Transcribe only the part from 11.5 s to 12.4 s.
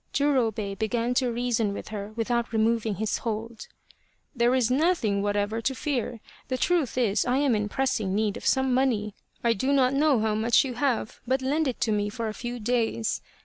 it to me for a